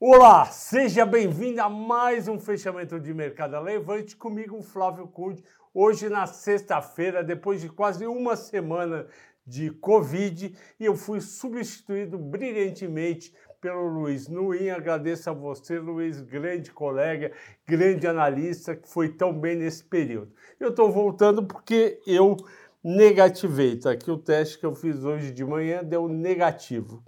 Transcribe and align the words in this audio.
Olá, 0.00 0.44
seja 0.44 1.04
bem-vindo 1.04 1.60
a 1.60 1.68
mais 1.68 2.28
um 2.28 2.38
fechamento 2.38 3.00
de 3.00 3.12
mercado 3.12 3.58
levante 3.58 4.14
comigo, 4.14 4.62
Flávio 4.62 5.08
Conde. 5.08 5.42
Hoje, 5.74 6.08
na 6.08 6.24
sexta-feira, 6.24 7.24
depois 7.24 7.60
de 7.60 7.68
quase 7.68 8.06
uma 8.06 8.36
semana 8.36 9.08
de 9.44 9.72
Covid, 9.72 10.56
eu 10.78 10.94
fui 10.94 11.20
substituído 11.20 12.16
brilhantemente 12.16 13.34
pelo 13.60 13.88
Luiz 13.88 14.28
Nuim. 14.28 14.68
Agradeço 14.68 15.30
a 15.30 15.32
você, 15.32 15.80
Luiz, 15.80 16.20
grande 16.20 16.70
colega, 16.70 17.32
grande 17.66 18.06
analista, 18.06 18.76
que 18.76 18.88
foi 18.88 19.08
tão 19.08 19.32
bem 19.32 19.56
nesse 19.56 19.82
período. 19.82 20.32
Eu 20.60 20.68
estou 20.68 20.92
voltando 20.92 21.44
porque 21.44 22.00
eu 22.06 22.36
negativei. 22.84 23.76
Tá 23.76 23.90
aqui 23.90 24.12
o 24.12 24.16
teste 24.16 24.60
que 24.60 24.64
eu 24.64 24.76
fiz 24.76 25.02
hoje 25.02 25.32
de 25.32 25.44
manhã, 25.44 25.82
deu 25.82 26.08
negativo. 26.08 27.02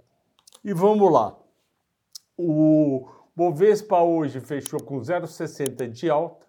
E 0.61 0.73
vamos 0.73 1.09
lá. 1.09 1.40
O 2.43 3.07
Bovespa 3.35 4.01
hoje 4.01 4.39
fechou 4.39 4.81
com 4.81 4.99
0,60 4.99 5.87
de 5.87 6.09
alta. 6.09 6.47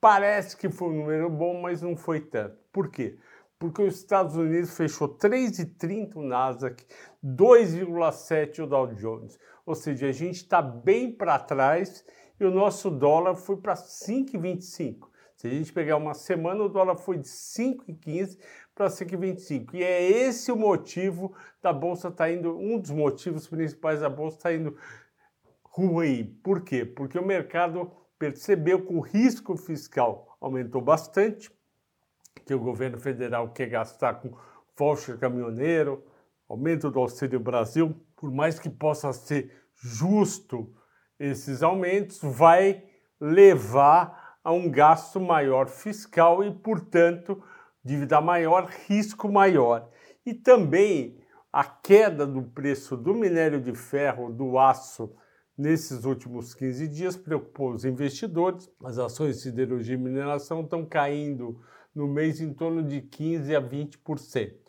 Parece 0.00 0.56
que 0.56 0.70
foi 0.70 0.90
um 0.90 0.98
número 0.98 1.28
bom, 1.28 1.60
mas 1.60 1.82
não 1.82 1.96
foi 1.96 2.20
tanto. 2.20 2.56
Por 2.72 2.88
quê? 2.88 3.18
Porque 3.58 3.82
os 3.82 3.96
Estados 3.96 4.36
Unidos 4.36 4.76
fechou 4.76 5.08
3,30 5.08 6.14
o 6.14 6.22
Nasdaq, 6.22 6.86
2,7 7.24 8.62
o 8.62 8.66
Dow 8.68 8.94
Jones. 8.94 9.36
Ou 9.66 9.74
seja, 9.74 10.06
a 10.06 10.12
gente 10.12 10.36
está 10.36 10.62
bem 10.62 11.10
para 11.10 11.40
trás 11.40 12.04
e 12.38 12.44
o 12.44 12.50
nosso 12.50 12.88
dólar 12.88 13.34
foi 13.34 13.56
para 13.56 13.74
5,25. 13.74 15.08
Se 15.36 15.48
a 15.48 15.50
gente 15.50 15.72
pegar 15.72 15.96
uma 15.96 16.14
semana, 16.14 16.62
o 16.62 16.68
dólar 16.68 16.96
foi 16.96 17.18
de 17.18 17.26
5,15 17.26 18.38
para 18.76 18.86
5,25. 18.86 19.74
E 19.74 19.82
é 19.82 20.00
esse 20.08 20.52
o 20.52 20.56
motivo 20.56 21.34
da 21.60 21.72
bolsa 21.72 22.08
estar 22.08 22.26
tá 22.26 22.32
indo, 22.32 22.56
um 22.56 22.78
dos 22.78 22.92
motivos 22.92 23.48
principais 23.48 24.00
da 24.00 24.08
bolsa 24.08 24.36
estar 24.36 24.50
tá 24.50 24.54
indo 24.54 24.76
ruim. 25.72 26.38
Por 26.44 26.62
quê? 26.62 26.84
Porque 26.84 27.18
o 27.18 27.26
mercado 27.26 27.90
percebeu 28.18 28.84
que 28.84 28.92
o 28.92 29.00
risco 29.00 29.56
fiscal 29.56 30.36
aumentou 30.40 30.80
bastante, 30.80 31.50
que 32.46 32.54
o 32.54 32.60
governo 32.60 32.98
federal 32.98 33.50
quer 33.52 33.68
gastar 33.68 34.14
com 34.14 34.36
voucher 34.78 35.18
caminhoneiro, 35.18 36.04
aumento 36.48 36.90
do 36.90 37.00
Auxílio 37.00 37.40
Brasil, 37.40 37.94
por 38.16 38.30
mais 38.30 38.58
que 38.58 38.68
possa 38.68 39.12
ser 39.12 39.50
justo 39.74 40.72
esses 41.18 41.62
aumentos, 41.62 42.20
vai 42.22 42.84
levar 43.20 44.36
a 44.44 44.52
um 44.52 44.70
gasto 44.70 45.20
maior 45.20 45.68
fiscal 45.68 46.42
e, 46.42 46.52
portanto, 46.52 47.42
dívida 47.84 48.20
maior, 48.20 48.68
risco 48.86 49.30
maior. 49.30 49.88
E 50.26 50.34
também 50.34 51.20
a 51.52 51.64
queda 51.64 52.26
do 52.26 52.42
preço 52.42 52.96
do 52.96 53.14
minério 53.14 53.60
de 53.60 53.74
ferro, 53.74 54.32
do 54.32 54.58
aço 54.58 55.14
Nesses 55.56 56.04
últimos 56.04 56.54
15 56.54 56.88
dias, 56.88 57.16
preocupou 57.16 57.72
os 57.72 57.84
investidores. 57.84 58.70
As 58.82 58.98
ações 58.98 59.36
de 59.36 59.42
siderurgia 59.42 59.94
e 59.94 59.98
mineração 59.98 60.62
estão 60.62 60.84
caindo 60.84 61.60
no 61.94 62.08
mês 62.08 62.40
em 62.40 62.52
torno 62.54 62.82
de 62.82 63.02
15% 63.02 63.56
a 63.56 63.60
20%. 63.60 64.62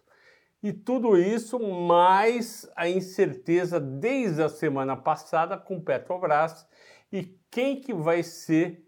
E 0.62 0.72
tudo 0.72 1.18
isso 1.18 1.60
mais 1.60 2.70
a 2.76 2.88
incerteza 2.88 3.80
desde 3.80 4.42
a 4.42 4.50
semana 4.50 4.96
passada 4.96 5.58
com 5.58 5.82
Petrobras 5.82 6.66
e 7.12 7.38
quem 7.52 7.82
que 7.82 7.94
vai 7.94 8.24
ser 8.24 8.82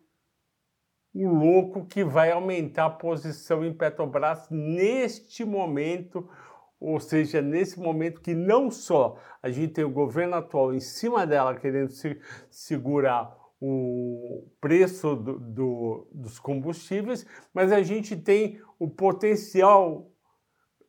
o 1.13 1.27
louco 1.27 1.85
que 1.85 2.03
vai 2.03 2.31
aumentar 2.31 2.85
a 2.85 2.89
posição 2.89 3.63
em 3.63 3.73
Petrobras 3.73 4.47
neste 4.49 5.45
momento 5.45 6.29
ou 6.79 6.99
seja, 6.99 7.41
nesse 7.41 7.79
momento 7.79 8.21
que 8.21 8.33
não 8.33 8.69
só 8.69 9.17
a 9.41 9.49
gente 9.49 9.73
tem 9.73 9.83
o 9.83 9.89
governo 9.89 10.35
atual 10.35 10.73
em 10.73 10.79
cima 10.79 11.25
dela 11.25 11.55
querendo 11.55 11.89
se, 11.89 12.19
segurar 12.49 13.35
o 13.59 14.47
preço 14.59 15.15
do, 15.15 15.39
do, 15.39 16.07
dos 16.11 16.39
combustíveis, 16.39 17.25
mas 17.53 17.71
a 17.71 17.81
gente 17.81 18.15
tem 18.15 18.61
o 18.77 18.89
potencial 18.89 20.11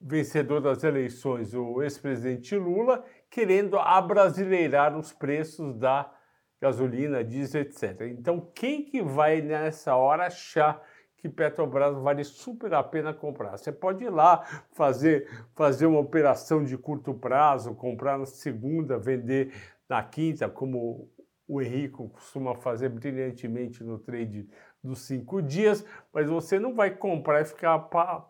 vencedor 0.01 0.61
das 0.61 0.85
eleições, 0.85 1.55
o 1.55 1.83
ex-presidente 1.83 2.57
Lula, 2.57 3.05
querendo 3.31 3.79
abrasileirar 3.79 4.97
os 4.97 5.13
preços 5.13 5.75
da 5.79 6.13
gasolina, 6.61 7.25
diesel, 7.25 7.63
etc. 7.63 8.03
Então, 8.03 8.41
quem 8.55 8.85
que 8.85 9.03
vai 9.03 9.41
nessa 9.41 9.95
hora 9.97 10.27
achar 10.27 10.83
que 11.17 11.29
Petrobras 11.29 11.97
vale 11.99 12.25
super 12.25 12.73
a 12.75 12.83
pena 12.83 13.13
comprar. 13.13 13.57
Você 13.57 13.73
pode 13.73 14.05
ir 14.05 14.11
lá 14.11 14.45
fazer, 14.73 15.29
fazer 15.55 15.87
uma 15.87 16.01
operação 16.01 16.63
de 16.63 16.77
curto 16.77 17.15
prazo, 17.15 17.75
comprar 17.75 18.19
na 18.19 18.27
segunda, 18.27 18.99
vender 18.99 19.53
na 19.89 20.03
quinta, 20.03 20.49
como 20.49 21.11
o 21.49 21.63
Henrico 21.63 22.09
costuma 22.09 22.55
fazer 22.55 22.89
brilhantemente 22.89 23.85
no 23.85 23.99
trade 23.99 24.49
dos 24.83 25.01
cinco 25.01 25.41
dias, 25.43 25.85
mas 26.13 26.29
você 26.29 26.59
não 26.59 26.75
vai 26.75 26.91
comprar 26.91 27.41
e 27.41 27.45
ficar 27.45 27.79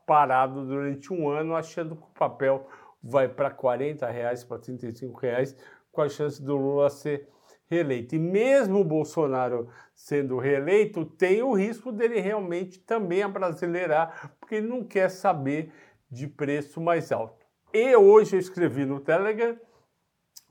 parado 0.06 0.66
durante 0.66 1.12
um 1.12 1.28
ano 1.28 1.54
achando 1.54 1.96
que 1.96 2.02
o 2.02 2.18
papel 2.18 2.66
vai 3.02 3.28
para 3.28 3.50
40 3.50 4.06
reais, 4.10 4.42
para 4.42 4.58
35 4.58 5.18
reais, 5.18 5.56
com 5.92 6.02
a 6.02 6.08
chance 6.08 6.42
do 6.42 6.56
Lula 6.56 6.90
ser 6.90 7.28
reeleito. 7.68 8.14
E 8.14 8.18
mesmo 8.18 8.80
o 8.80 8.84
Bolsonaro 8.84 9.68
sendo 9.94 10.38
reeleito, 10.38 11.04
tem 11.04 11.42
o 11.42 11.52
risco 11.52 11.90
dele 11.90 12.20
realmente 12.20 12.78
também 12.80 13.22
abrasileirar, 13.22 14.32
porque 14.38 14.56
ele 14.56 14.68
não 14.68 14.84
quer 14.84 15.08
saber 15.08 15.72
de 16.10 16.26
preço 16.26 16.80
mais 16.80 17.10
alto. 17.10 17.44
E 17.72 17.94
hoje 17.96 18.36
eu 18.36 18.40
escrevi 18.40 18.84
no 18.84 19.00
Telegram 19.00 19.56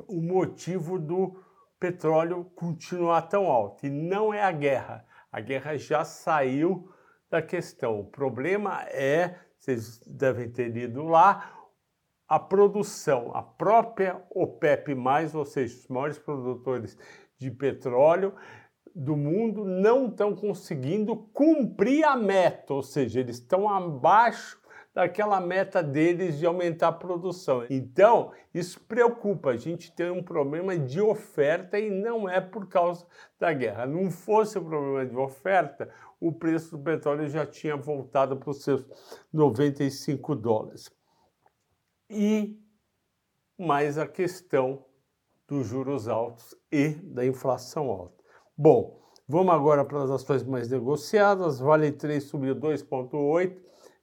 o 0.08 0.22
motivo 0.22 1.00
do 1.00 1.42
petróleo 1.80 2.46
continuar 2.56 3.24
tão 3.24 3.46
alto. 3.46 3.86
E 3.86 3.90
não 3.90 4.34
é 4.34 4.44
a 4.44 4.52
guerra. 4.52 5.06
A 5.32 5.40
guerra 5.40 5.78
já 5.78 6.04
saiu 6.04 6.90
da 7.30 7.42
questão. 7.42 8.00
O 8.00 8.06
problema 8.06 8.84
é, 8.90 9.36
vocês 9.58 10.00
devem 10.06 10.50
ter 10.50 10.70
lido 10.70 11.04
lá, 11.04 11.52
a 12.28 12.40
produção, 12.40 13.32
a 13.34 13.42
própria 13.42 14.22
OPEP+, 14.32 14.96
ou 15.34 15.46
seja, 15.46 15.76
os 15.76 15.88
maiores 15.88 16.18
produtores 16.18 16.98
de 17.38 17.52
petróleo 17.52 18.34
do 18.96 19.16
mundo 19.16 19.66
não 19.66 20.08
estão 20.08 20.34
conseguindo 20.34 21.16
cumprir 21.34 22.06
a 22.06 22.16
meta, 22.16 22.74
ou 22.74 22.82
seja, 22.82 23.20
eles 23.20 23.38
estão 23.38 23.70
abaixo 23.70 24.60
daquela 24.94 25.42
meta 25.42 25.84
deles 25.84 26.40
de 26.40 26.46
aumentar 26.46 26.88
a 26.88 26.94
produção. 26.94 27.66
Então, 27.70 28.32
isso 28.54 28.80
preocupa. 28.80 29.50
A 29.50 29.58
gente 29.58 29.92
tem 29.92 30.10
um 30.10 30.24
problema 30.24 30.78
de 30.78 31.02
oferta 31.02 31.78
e 31.78 31.90
não 31.90 32.30
é 32.30 32.40
por 32.40 32.70
causa 32.70 33.06
da 33.38 33.52
guerra. 33.52 33.86
Não 33.86 34.10
fosse 34.10 34.58
o 34.58 34.64
problema 34.64 35.06
de 35.06 35.18
oferta, 35.18 35.92
o 36.18 36.32
preço 36.32 36.78
do 36.78 36.82
petróleo 36.82 37.28
já 37.28 37.46
tinha 37.46 37.76
voltado 37.76 38.38
para 38.38 38.50
os 38.50 38.64
seus 38.64 38.86
95 39.34 40.34
dólares 40.34 40.90
e 42.10 42.60
mais 43.58 43.98
a 43.98 44.08
questão 44.08 44.86
dos 45.48 45.68
juros 45.68 46.08
altos 46.08 46.56
e 46.72 46.90
da 46.90 47.26
inflação 47.26 47.90
alta. 47.90 48.24
Bom, 48.58 49.02
vamos 49.28 49.54
agora 49.54 49.86
para 49.86 50.04
as 50.04 50.12
ações 50.12 50.44
mais 50.44 50.70
negociadas. 50.70 51.60
Vale 51.60 51.92
3 51.92 52.24
subiu 52.24 52.56
2,8. 52.56 53.58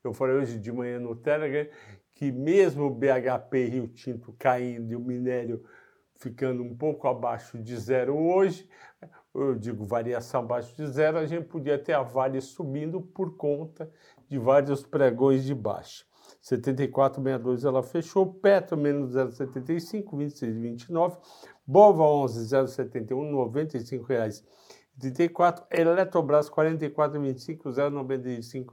Eu 0.05 0.13
falei 0.13 0.37
hoje 0.37 0.59
de 0.59 0.73
manhã 0.73 0.99
no 0.99 1.15
Telegram 1.15 1.69
que 2.13 2.31
mesmo 2.31 2.85
o 2.85 2.91
BHP 2.91 3.67
e 3.67 3.69
Rio 3.69 3.89
Tinto 3.89 4.33
caindo 4.39 4.93
e 4.93 4.97
o 4.97 5.01
minério 5.01 5.65
ficando 6.15 6.63
um 6.63 6.77
pouco 6.77 7.09
abaixo 7.09 7.59
de 7.59 7.77
zero 7.77 8.17
hoje, 8.17 8.69
eu 9.35 9.57
digo 9.57 9.85
variação 9.85 10.43
abaixo 10.43 10.75
de 10.77 10.87
zero, 10.87 11.19
a 11.19 11.27
gente 11.27 11.49
podia 11.49 11.77
ter 11.77 11.95
a 11.95 12.03
Vale 12.03 12.41
subindo 12.41 13.01
por 13.01 13.37
conta 13.37 13.91
de 14.29 14.39
vários 14.39 14.85
pregões 14.85 15.43
de 15.45 15.55
baixa. 15.55 16.05
74,62 16.43 17.65
ela 17.65 17.83
fechou, 17.83 18.35
Petro 18.35 18.77
menos 18.77 19.15
0,75, 19.15 20.11
26,29, 20.11 21.17
Bova 21.65 22.03
11, 22.03 22.55
0,71, 22.55 23.31
95 23.31 24.05
reais. 24.05 24.45
34, 24.99 25.65
Eletrobras 25.71 26.51
44,25, 26.51 27.63
0,95 27.71 28.73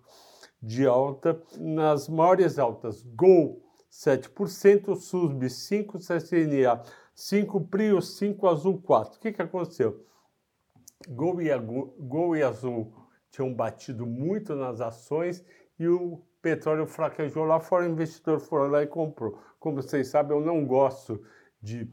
de 0.62 0.86
alta. 0.86 1.42
Nas 1.58 2.10
maiores 2.10 2.58
altas, 2.58 3.04
Gol 3.16 3.64
7%, 3.92 4.96
SUSB 4.96 5.50
5, 5.50 6.00
CCNA 6.00 6.84
5, 7.14 7.62
Prio 7.68 8.02
5, 8.02 8.48
Azul 8.48 8.82
4. 8.82 9.18
O 9.18 9.20
que, 9.20 9.32
que 9.32 9.42
aconteceu? 9.42 10.06
Gol 11.08 11.42
e, 11.42 11.50
Gol 11.58 12.36
e 12.36 12.44
Azul 12.44 12.94
tinham 13.32 13.54
batido 13.54 14.06
muito 14.06 14.56
nas 14.56 14.82
ações 14.82 15.44
e 15.80 15.88
o 15.88 16.22
petróleo 16.42 16.86
fraquejou 16.86 17.46
lá 17.46 17.60
fora, 17.60 17.86
o 17.86 17.90
investidor 17.90 18.40
foi 18.40 18.70
lá 18.70 18.84
e 18.84 18.88
comprou. 18.88 19.40
Como 19.60 19.82
vocês 19.82 20.08
sabem, 20.08 20.38
eu 20.38 20.44
não 20.44 20.66
gosto 20.66 21.22
de, 21.62 21.90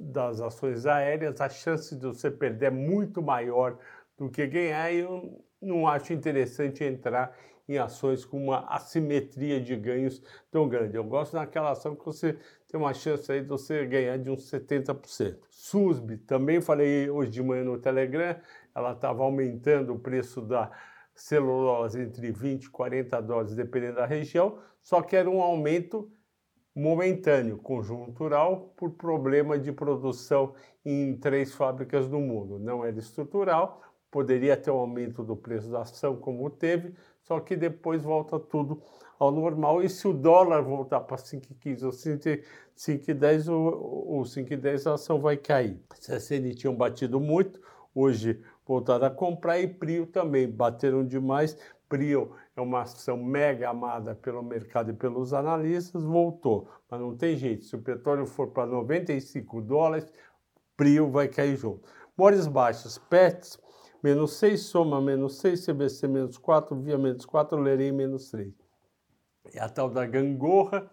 das 0.00 0.40
ações 0.40 0.86
aéreas, 0.86 1.40
a 1.40 1.48
chance 1.48 1.94
de 1.96 2.06
você 2.06 2.30
perder 2.30 2.66
é 2.66 2.70
muito 2.70 3.20
maior 3.20 3.78
do 4.16 4.30
que 4.30 4.46
ganhar 4.46 4.92
e 4.92 5.00
eu 5.00 5.44
não 5.60 5.86
acho 5.86 6.12
interessante 6.12 6.84
entrar 6.84 7.36
em 7.68 7.78
ações 7.78 8.24
com 8.24 8.42
uma 8.42 8.66
assimetria 8.66 9.60
de 9.60 9.74
ganhos 9.76 10.22
tão 10.50 10.68
grande. 10.68 10.96
Eu 10.96 11.04
gosto 11.04 11.34
daquela 11.34 11.70
ação 11.70 11.94
que 11.94 12.04
você 12.04 12.36
tem 12.68 12.78
uma 12.78 12.92
chance 12.92 13.30
aí 13.30 13.40
de 13.40 13.48
você 13.48 13.86
ganhar 13.86 14.18
de 14.18 14.30
uns 14.30 14.50
70%. 14.50 15.38
SUSB, 15.50 16.18
também 16.18 16.60
falei 16.60 17.08
hoje 17.08 17.30
de 17.30 17.42
manhã 17.42 17.64
no 17.64 17.78
Telegram, 17.78 18.36
ela 18.74 18.92
estava 18.92 19.22
aumentando 19.22 19.94
o 19.94 19.98
preço 19.98 20.40
da 20.40 20.70
celulose 21.14 22.00
entre 22.00 22.32
20 22.32 22.64
e 22.64 22.70
40 22.70 23.20
dólares, 23.20 23.54
dependendo 23.54 23.96
da 23.96 24.06
região, 24.06 24.58
só 24.80 25.02
que 25.02 25.14
era 25.14 25.28
um 25.28 25.40
aumento 25.40 26.10
momentâneo, 26.74 27.58
conjuntural, 27.58 28.72
por 28.76 28.92
problema 28.92 29.58
de 29.58 29.70
produção 29.70 30.54
em 30.84 31.16
três 31.16 31.52
fábricas 31.54 32.08
do 32.08 32.18
mundo. 32.18 32.58
Não 32.58 32.84
era 32.84 32.98
estrutural, 32.98 33.82
poderia 34.10 34.56
ter 34.56 34.70
um 34.70 34.78
aumento 34.78 35.22
do 35.22 35.36
preço 35.36 35.70
da 35.70 35.82
ação, 35.82 36.16
como 36.16 36.48
teve, 36.50 36.94
só 37.20 37.38
que 37.40 37.56
depois 37.56 38.02
volta 38.02 38.38
tudo 38.38 38.82
ao 39.18 39.30
normal. 39.30 39.82
E 39.82 39.88
se 39.88 40.08
o 40.08 40.12
dólar 40.12 40.62
voltar 40.62 41.00
para 41.00 41.16
5,15 41.16 41.84
ou 41.84 41.90
5,10, 41.92 43.48
ou 43.52 44.22
5,10 44.22 44.90
a 44.90 44.94
ação 44.94 45.20
vai 45.20 45.36
cair. 45.36 45.78
CSN 45.90 46.54
tinham 46.54 46.74
batido 46.74 47.20
muito, 47.20 47.60
hoje 47.94 48.42
voltaram 48.72 49.06
a 49.06 49.10
comprar 49.10 49.58
e 49.60 49.68
Prio 49.68 50.06
também 50.06 50.48
bateram 50.48 51.04
demais. 51.04 51.58
Prio 51.90 52.32
é 52.56 52.60
uma 52.60 52.80
ação 52.80 53.18
mega 53.18 53.68
amada 53.68 54.14
pelo 54.14 54.42
mercado 54.42 54.90
e 54.90 54.94
pelos 54.94 55.34
analistas, 55.34 56.02
voltou. 56.02 56.70
Mas 56.90 56.98
não 56.98 57.14
tem 57.14 57.36
jeito, 57.36 57.64
se 57.64 57.76
o 57.76 57.82
petróleo 57.82 58.24
for 58.24 58.48
para 58.48 58.66
95 58.66 59.60
dólares, 59.60 60.10
Prio 60.74 61.10
vai 61.10 61.28
cair 61.28 61.54
junto. 61.54 61.86
Mores 62.16 62.46
baixas, 62.46 62.96
PETs, 62.96 63.58
menos 64.02 64.38
6, 64.38 64.60
Soma 64.62 65.02
menos 65.02 65.38
6, 65.38 65.66
CBC 65.66 66.08
menos 66.08 66.38
4, 66.38 66.74
Via 66.80 66.96
menos 66.96 67.26
4, 67.26 67.58
Lerei 67.58 67.92
menos 67.92 68.30
3. 68.30 68.54
E 69.54 69.58
a 69.58 69.68
tal 69.68 69.90
da 69.90 70.06
gangorra 70.06 70.90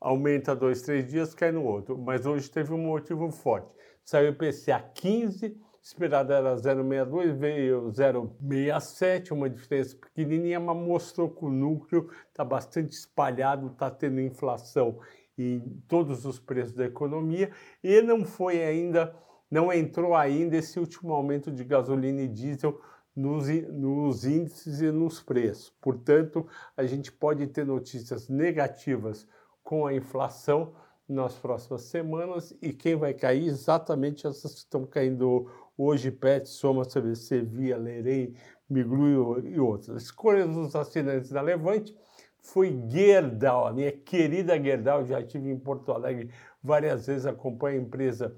aumenta 0.00 0.56
dois, 0.56 0.80
três 0.80 1.06
dias, 1.06 1.34
cai 1.34 1.52
no 1.52 1.62
outro. 1.62 1.98
Mas 1.98 2.24
hoje 2.24 2.50
teve 2.50 2.72
um 2.72 2.78
motivo 2.78 3.30
forte. 3.30 3.68
Saiu 4.02 4.30
o 4.30 4.32
IPCA 4.32 4.80
15, 4.94 5.60
esperado 5.82 6.32
era 6.32 6.54
0,62, 6.54 7.32
veio 7.36 7.90
0,67, 7.90 9.32
uma 9.32 9.50
diferença 9.50 9.96
pequenininha, 9.96 10.60
mas 10.60 10.76
mostrou 10.76 11.28
que 11.28 11.44
o 11.44 11.50
núcleo 11.50 12.08
está 12.28 12.44
bastante 12.44 12.92
espalhado, 12.92 13.66
está 13.66 13.90
tendo 13.90 14.20
inflação 14.20 15.00
em 15.36 15.82
todos 15.88 16.24
os 16.24 16.38
preços 16.38 16.74
da 16.74 16.84
economia 16.84 17.50
e 17.82 18.00
não 18.00 18.24
foi 18.24 18.62
ainda, 18.62 19.14
não 19.50 19.72
entrou 19.72 20.14
ainda 20.14 20.56
esse 20.56 20.78
último 20.78 21.12
aumento 21.12 21.50
de 21.50 21.64
gasolina 21.64 22.22
e 22.22 22.28
diesel 22.28 22.80
nos, 23.14 23.48
nos 23.70 24.24
índices 24.24 24.80
e 24.80 24.90
nos 24.90 25.20
preços. 25.20 25.70
Portanto, 25.80 26.46
a 26.76 26.84
gente 26.84 27.10
pode 27.10 27.46
ter 27.48 27.66
notícias 27.66 28.28
negativas 28.28 29.26
com 29.62 29.86
a 29.86 29.94
inflação 29.94 30.74
nas 31.08 31.34
próximas 31.34 31.82
semanas 31.82 32.54
e 32.62 32.72
quem 32.72 32.96
vai 32.96 33.12
cair 33.12 33.46
exatamente 33.46 34.26
essas 34.26 34.52
que 34.52 34.58
estão 34.58 34.86
caindo 34.86 35.50
hoje, 35.76 36.10
PET, 36.10 36.48
Soma, 36.48 36.84
CVC, 36.84 37.42
Via, 37.42 37.76
Lerei, 37.76 38.34
Miglu 38.68 39.40
e 39.46 39.60
outras. 39.60 40.04
Escolha 40.04 40.46
dos 40.46 40.74
assinantes 40.74 41.30
da 41.30 41.40
Levante 41.40 41.96
foi 42.40 42.82
Gerdau, 42.88 43.66
a 43.66 43.72
minha 43.72 43.92
querida 43.92 44.60
Gerdau, 44.60 45.04
já 45.04 45.20
estive 45.20 45.50
em 45.50 45.58
Porto 45.58 45.92
Alegre 45.92 46.30
várias 46.62 47.06
vezes, 47.06 47.24
acompanho 47.24 47.80
a 47.80 47.82
empresa 47.84 48.36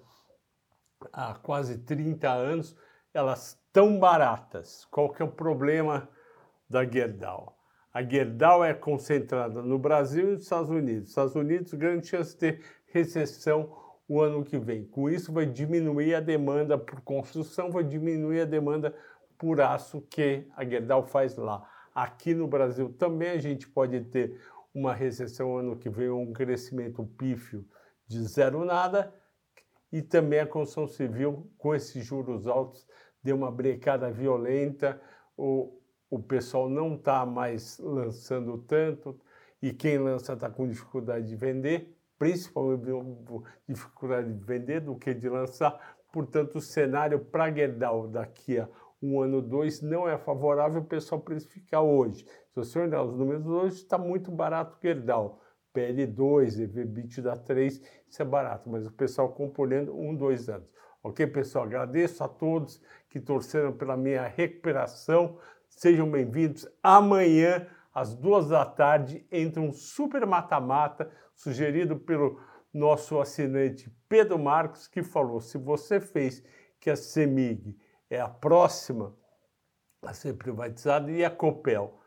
há 1.12 1.34
quase 1.34 1.78
30 1.78 2.30
anos, 2.30 2.76
elas 3.12 3.58
tão 3.72 3.98
baratas. 3.98 4.86
Qual 4.90 5.10
que 5.10 5.22
é 5.22 5.24
o 5.24 5.30
problema 5.30 6.08
da 6.68 6.84
Gerdau? 6.84 7.56
A 7.92 8.02
Gerdau 8.02 8.64
é 8.64 8.74
concentrada 8.74 9.62
no 9.62 9.78
Brasil 9.78 10.28
e 10.28 10.32
nos 10.32 10.42
Estados 10.42 10.70
Unidos. 10.70 11.10
Estados 11.10 11.34
Unidos, 11.34 11.72
grande 11.74 12.06
chance 12.06 12.32
de 12.32 12.38
ter 12.38 12.64
recessão 12.86 13.83
o 14.08 14.20
ano 14.20 14.44
que 14.44 14.58
vem. 14.58 14.84
Com 14.84 15.08
isso, 15.08 15.32
vai 15.32 15.46
diminuir 15.46 16.14
a 16.14 16.20
demanda 16.20 16.76
por 16.76 17.00
construção, 17.00 17.70
vai 17.70 17.84
diminuir 17.84 18.40
a 18.40 18.44
demanda 18.44 18.94
por 19.38 19.60
aço 19.60 20.02
que 20.02 20.46
a 20.56 20.64
Gerdau 20.64 21.04
faz 21.04 21.36
lá. 21.36 21.68
Aqui 21.94 22.34
no 22.34 22.46
Brasil 22.46 22.92
também 22.92 23.30
a 23.30 23.38
gente 23.38 23.68
pode 23.68 24.00
ter 24.02 24.38
uma 24.74 24.92
recessão 24.92 25.56
ano 25.56 25.76
que 25.76 25.88
vem, 25.88 26.10
um 26.10 26.32
crescimento 26.32 27.04
pífio 27.16 27.64
de 28.06 28.20
zero 28.22 28.64
nada, 28.64 29.14
e 29.92 30.02
também 30.02 30.40
a 30.40 30.46
construção 30.46 30.88
civil, 30.88 31.48
com 31.56 31.74
esses 31.74 32.04
juros 32.04 32.48
altos, 32.48 32.86
deu 33.22 33.36
uma 33.36 33.50
brecada 33.50 34.10
violenta, 34.10 35.00
o, 35.36 35.80
o 36.10 36.18
pessoal 36.18 36.68
não 36.68 36.96
está 36.96 37.24
mais 37.24 37.78
lançando 37.78 38.58
tanto, 38.58 39.18
e 39.62 39.72
quem 39.72 39.98
lança 39.98 40.32
está 40.32 40.50
com 40.50 40.66
dificuldade 40.66 41.28
de 41.28 41.36
vender, 41.36 41.93
principalmente 42.24 42.86
dificuldade 43.68 44.32
de 44.32 44.42
vender 44.42 44.80
do 44.80 44.96
que 44.96 45.12
de 45.12 45.28
lançar. 45.28 45.78
Portanto, 46.10 46.56
o 46.56 46.60
cenário 46.60 47.18
para 47.18 47.52
Gerdau 47.52 48.08
daqui 48.08 48.58
a 48.58 48.66
um 49.02 49.20
ano, 49.20 49.42
dois, 49.42 49.82
não 49.82 50.08
é 50.08 50.16
favorável 50.16 50.80
o 50.80 50.84
pessoal 50.86 51.20
precificar 51.20 51.82
hoje. 51.82 52.24
Se 52.24 52.56
você 52.56 52.78
olhar 52.78 53.02
os 53.02 53.18
números 53.18 53.46
hoje, 53.46 53.76
está 53.76 53.98
muito 53.98 54.30
barato 54.30 54.78
Gerdau. 54.80 55.42
PL2, 55.74 56.60
EVBITDA 56.62 57.36
3, 57.36 57.82
isso 58.08 58.22
é 58.22 58.24
barato, 58.24 58.70
mas 58.70 58.86
o 58.86 58.92
pessoal 58.92 59.28
componendo 59.30 59.94
um, 59.94 60.14
dois 60.14 60.48
anos. 60.48 60.68
Ok, 61.02 61.26
pessoal? 61.26 61.64
Agradeço 61.64 62.24
a 62.24 62.28
todos 62.28 62.80
que 63.10 63.20
torceram 63.20 63.72
pela 63.72 63.98
minha 63.98 64.26
recuperação. 64.26 65.36
Sejam 65.68 66.10
bem-vindos. 66.10 66.66
Amanhã, 66.82 67.66
às 67.94 68.14
duas 68.14 68.48
da 68.48 68.66
tarde, 68.66 69.24
entra 69.30 69.62
um 69.62 69.72
super 69.72 70.26
mata-mata 70.26 71.10
sugerido 71.34 71.96
pelo 71.96 72.40
nosso 72.72 73.20
assinante 73.20 73.88
Pedro 74.08 74.38
Marcos, 74.38 74.88
que 74.88 75.02
falou: 75.02 75.40
se 75.40 75.56
você 75.56 76.00
fez 76.00 76.42
que 76.80 76.90
a 76.90 76.96
CEMIG 76.96 77.78
é 78.10 78.20
a 78.20 78.28
próxima 78.28 79.16
a 80.02 80.12
ser 80.12 80.34
privatizada 80.34 81.10
e 81.10 81.24
a 81.24 81.30
Copel. 81.30 82.00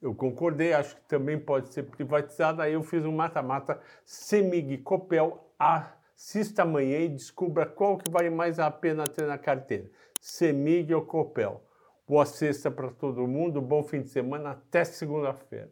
Eu 0.00 0.14
concordei, 0.14 0.72
acho 0.72 0.94
que 0.94 1.02
também 1.08 1.38
pode 1.38 1.72
ser 1.72 1.84
privatizada. 1.84 2.62
Aí 2.62 2.74
eu 2.74 2.82
fiz 2.82 3.04
um 3.04 3.12
mata-mata 3.12 3.80
CEMIG 4.04 4.78
Copel. 4.78 5.52
Assista 5.58 6.62
amanhã 6.62 6.98
e 6.98 7.08
descubra 7.08 7.66
qual 7.66 7.98
que 7.98 8.10
vale 8.10 8.30
mais 8.30 8.58
a 8.58 8.70
pena 8.70 9.04
ter 9.04 9.26
na 9.26 9.38
carteira: 9.38 9.90
CEMIG 10.20 10.94
ou 10.94 11.02
Copel. 11.02 11.67
Boa 12.08 12.24
sexta 12.24 12.70
para 12.70 12.90
todo 12.90 13.26
mundo, 13.26 13.60
bom 13.60 13.82
fim 13.82 14.00
de 14.00 14.08
semana, 14.08 14.52
até 14.52 14.82
segunda-feira. 14.82 15.68